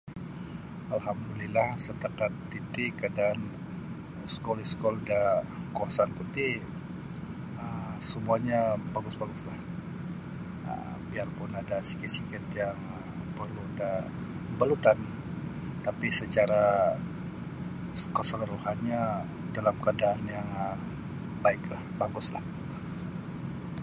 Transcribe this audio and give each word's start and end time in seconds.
Alhamdulillah 0.95 1.69
setakat 1.87 2.31
titi 2.51 2.85
kaadaan 2.99 3.39
iskul-iskul 4.29 4.95
da 5.09 5.19
kawasan 5.75 6.09
ku 6.17 6.23
ti 6.35 6.49
um 7.63 7.91
semuanya 8.09 8.59
bagus-baguslah 8.93 9.59
biarpun 11.09 11.49
ada 11.61 11.77
sikit-sikit 11.89 12.43
yang 12.61 12.77
parlu 13.37 13.65
da 14.81 14.91
tapi 15.85 16.07
secara 16.21 16.63
keseluruhanya 18.17 19.01
dalam 19.55 19.75
keadaan 19.83 20.21
yang 20.35 20.47
um 20.65 20.79
baiklah 21.43 21.81
baguslah. 22.01 22.43